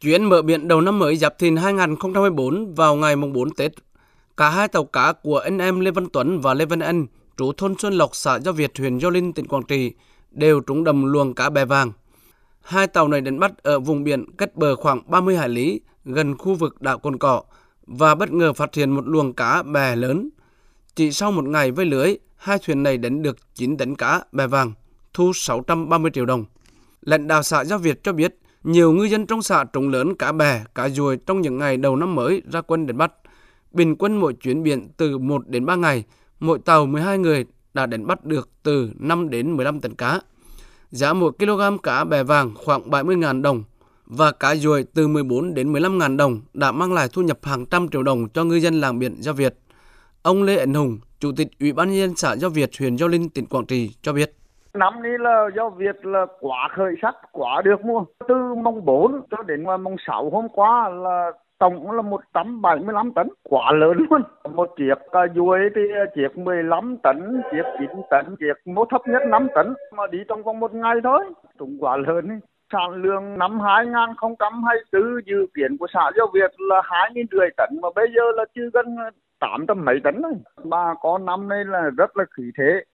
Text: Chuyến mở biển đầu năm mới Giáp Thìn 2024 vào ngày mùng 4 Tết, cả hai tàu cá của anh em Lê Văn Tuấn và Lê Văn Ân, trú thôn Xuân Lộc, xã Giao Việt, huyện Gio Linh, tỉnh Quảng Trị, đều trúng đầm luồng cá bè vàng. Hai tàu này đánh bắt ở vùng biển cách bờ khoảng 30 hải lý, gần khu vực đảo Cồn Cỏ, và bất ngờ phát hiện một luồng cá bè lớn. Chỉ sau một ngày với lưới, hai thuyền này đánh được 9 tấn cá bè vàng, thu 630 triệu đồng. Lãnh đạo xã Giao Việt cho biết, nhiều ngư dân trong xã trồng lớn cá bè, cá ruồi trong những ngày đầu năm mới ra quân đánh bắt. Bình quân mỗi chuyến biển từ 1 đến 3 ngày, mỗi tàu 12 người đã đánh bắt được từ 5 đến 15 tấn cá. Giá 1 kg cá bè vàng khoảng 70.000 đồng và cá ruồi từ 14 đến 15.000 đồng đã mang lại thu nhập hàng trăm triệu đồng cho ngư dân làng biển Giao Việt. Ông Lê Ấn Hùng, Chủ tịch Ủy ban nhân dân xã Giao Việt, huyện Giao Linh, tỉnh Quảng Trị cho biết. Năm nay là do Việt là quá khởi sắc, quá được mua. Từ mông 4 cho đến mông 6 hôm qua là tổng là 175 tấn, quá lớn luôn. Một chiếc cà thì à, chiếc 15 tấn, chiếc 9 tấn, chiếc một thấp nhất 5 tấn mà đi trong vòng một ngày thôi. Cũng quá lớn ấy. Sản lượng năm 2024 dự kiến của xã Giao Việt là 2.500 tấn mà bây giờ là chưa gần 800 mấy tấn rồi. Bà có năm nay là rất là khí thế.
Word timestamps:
Chuyến 0.00 0.24
mở 0.24 0.42
biển 0.42 0.68
đầu 0.68 0.80
năm 0.80 0.98
mới 0.98 1.16
Giáp 1.16 1.38
Thìn 1.38 1.56
2024 1.56 2.74
vào 2.74 2.96
ngày 2.96 3.16
mùng 3.16 3.32
4 3.32 3.50
Tết, 3.50 3.72
cả 4.36 4.50
hai 4.50 4.68
tàu 4.68 4.84
cá 4.84 5.12
của 5.12 5.38
anh 5.38 5.58
em 5.58 5.80
Lê 5.80 5.90
Văn 5.90 6.06
Tuấn 6.12 6.40
và 6.40 6.54
Lê 6.54 6.64
Văn 6.64 6.80
Ân, 6.80 7.06
trú 7.36 7.52
thôn 7.52 7.74
Xuân 7.78 7.92
Lộc, 7.92 8.10
xã 8.16 8.38
Giao 8.38 8.54
Việt, 8.54 8.78
huyện 8.78 9.00
Gio 9.00 9.10
Linh, 9.10 9.32
tỉnh 9.32 9.46
Quảng 9.46 9.62
Trị, 9.62 9.92
đều 10.30 10.60
trúng 10.60 10.84
đầm 10.84 11.04
luồng 11.04 11.34
cá 11.34 11.50
bè 11.50 11.64
vàng. 11.64 11.92
Hai 12.62 12.86
tàu 12.86 13.08
này 13.08 13.20
đánh 13.20 13.38
bắt 13.38 13.62
ở 13.62 13.80
vùng 13.80 14.04
biển 14.04 14.24
cách 14.38 14.56
bờ 14.56 14.76
khoảng 14.76 15.10
30 15.10 15.36
hải 15.36 15.48
lý, 15.48 15.80
gần 16.04 16.38
khu 16.38 16.54
vực 16.54 16.82
đảo 16.82 16.98
Cồn 16.98 17.18
Cỏ, 17.18 17.42
và 17.86 18.14
bất 18.14 18.32
ngờ 18.32 18.52
phát 18.52 18.74
hiện 18.74 18.90
một 18.90 19.06
luồng 19.06 19.32
cá 19.32 19.62
bè 19.62 19.96
lớn. 19.96 20.28
Chỉ 20.96 21.12
sau 21.12 21.32
một 21.32 21.44
ngày 21.44 21.70
với 21.70 21.86
lưới, 21.86 22.16
hai 22.36 22.58
thuyền 22.58 22.82
này 22.82 22.98
đánh 22.98 23.22
được 23.22 23.36
9 23.54 23.76
tấn 23.76 23.94
cá 23.94 24.22
bè 24.32 24.46
vàng, 24.46 24.72
thu 25.14 25.32
630 25.34 26.10
triệu 26.14 26.26
đồng. 26.26 26.44
Lãnh 27.00 27.28
đạo 27.28 27.42
xã 27.42 27.64
Giao 27.64 27.78
Việt 27.78 28.02
cho 28.02 28.12
biết, 28.12 28.39
nhiều 28.64 28.92
ngư 28.92 29.04
dân 29.04 29.26
trong 29.26 29.42
xã 29.42 29.64
trồng 29.72 29.88
lớn 29.88 30.14
cá 30.14 30.32
bè, 30.32 30.64
cá 30.74 30.88
ruồi 30.88 31.16
trong 31.26 31.40
những 31.40 31.58
ngày 31.58 31.76
đầu 31.76 31.96
năm 31.96 32.14
mới 32.14 32.42
ra 32.52 32.60
quân 32.60 32.86
đánh 32.86 32.98
bắt. 32.98 33.12
Bình 33.72 33.96
quân 33.96 34.16
mỗi 34.16 34.32
chuyến 34.32 34.62
biển 34.62 34.88
từ 34.96 35.18
1 35.18 35.48
đến 35.48 35.66
3 35.66 35.76
ngày, 35.76 36.04
mỗi 36.40 36.58
tàu 36.58 36.86
12 36.86 37.18
người 37.18 37.44
đã 37.74 37.86
đánh 37.86 38.06
bắt 38.06 38.24
được 38.24 38.48
từ 38.62 38.90
5 38.98 39.30
đến 39.30 39.56
15 39.56 39.80
tấn 39.80 39.94
cá. 39.94 40.20
Giá 40.90 41.12
1 41.12 41.38
kg 41.38 41.78
cá 41.82 42.04
bè 42.04 42.22
vàng 42.22 42.54
khoảng 42.54 42.90
70.000 42.90 43.42
đồng 43.42 43.64
và 44.06 44.32
cá 44.32 44.56
ruồi 44.56 44.84
từ 44.94 45.08
14 45.08 45.54
đến 45.54 45.72
15.000 45.72 46.16
đồng 46.16 46.40
đã 46.54 46.72
mang 46.72 46.92
lại 46.92 47.08
thu 47.12 47.22
nhập 47.22 47.38
hàng 47.42 47.66
trăm 47.66 47.88
triệu 47.88 48.02
đồng 48.02 48.28
cho 48.28 48.44
ngư 48.44 48.56
dân 48.56 48.80
làng 48.80 48.98
biển 48.98 49.16
Giao 49.20 49.34
Việt. 49.34 49.58
Ông 50.22 50.42
Lê 50.42 50.56
Ấn 50.56 50.74
Hùng, 50.74 50.98
Chủ 51.20 51.32
tịch 51.36 51.48
Ủy 51.60 51.72
ban 51.72 51.90
nhân 51.90 51.98
dân 51.98 52.16
xã 52.16 52.36
Giao 52.36 52.50
Việt, 52.50 52.70
huyện 52.78 52.96
Giao 52.96 53.08
Linh, 53.08 53.28
tỉnh 53.28 53.46
Quảng 53.46 53.66
Trị 53.66 53.90
cho 54.02 54.12
biết. 54.12 54.39
Năm 54.74 55.02
nay 55.02 55.12
là 55.18 55.48
do 55.56 55.68
Việt 55.68 56.06
là 56.06 56.26
quá 56.40 56.68
khởi 56.76 56.94
sắc, 57.02 57.14
quá 57.32 57.62
được 57.64 57.84
mua. 57.84 58.04
Từ 58.28 58.54
mông 58.54 58.84
4 58.84 59.22
cho 59.30 59.42
đến 59.42 59.64
mông 59.64 59.96
6 60.06 60.30
hôm 60.30 60.48
qua 60.48 60.88
là 60.88 61.32
tổng 61.58 61.90
là 61.90 62.02
175 62.02 63.12
tấn, 63.12 63.28
quá 63.42 63.72
lớn 63.72 63.92
luôn. 64.10 64.22
Một 64.54 64.68
chiếc 64.76 64.94
cà 65.12 65.20
thì 65.74 65.82
à, 65.94 66.04
chiếc 66.14 66.38
15 66.38 66.96
tấn, 67.02 67.42
chiếc 67.52 67.62
9 67.78 67.88
tấn, 68.10 68.36
chiếc 68.36 68.72
một 68.72 68.88
thấp 68.90 69.00
nhất 69.06 69.22
5 69.28 69.48
tấn 69.54 69.74
mà 69.96 70.06
đi 70.10 70.18
trong 70.28 70.42
vòng 70.42 70.60
một 70.60 70.74
ngày 70.74 70.94
thôi. 71.04 71.24
Cũng 71.58 71.76
quá 71.80 71.96
lớn 71.96 72.28
ấy. 72.28 72.38
Sản 72.72 72.90
lượng 72.94 73.38
năm 73.38 73.60
2024 73.60 75.02
dự 75.26 75.46
kiến 75.54 75.76
của 75.78 75.86
xã 75.94 76.10
Giao 76.16 76.26
Việt 76.34 76.50
là 76.58 76.82
2.500 76.84 77.50
tấn 77.56 77.68
mà 77.82 77.88
bây 77.94 78.06
giờ 78.16 78.22
là 78.36 78.44
chưa 78.54 78.70
gần 78.72 78.96
800 79.40 79.84
mấy 79.84 80.00
tấn 80.04 80.22
rồi. 80.22 80.32
Bà 80.64 80.94
có 81.00 81.18
năm 81.18 81.48
nay 81.48 81.64
là 81.64 81.90
rất 81.96 82.16
là 82.16 82.24
khí 82.36 82.50
thế. 82.58 82.84